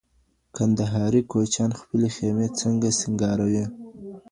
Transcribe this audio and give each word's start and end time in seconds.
کندهاري 0.55 1.21
کوچیان 1.31 1.71
خپلي 1.79 2.09
خیمې 2.15 2.47
څنګه 2.59 2.89
سینګاروي؟ 2.99 3.65